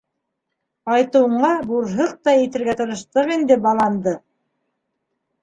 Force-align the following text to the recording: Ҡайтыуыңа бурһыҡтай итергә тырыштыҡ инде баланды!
Ҡайтыуыңа 0.91 1.51
бурһыҡтай 1.73 2.41
итергә 2.47 2.75
тырыштыҡ 2.81 3.31
инде 3.37 3.61
баланды! 3.69 4.17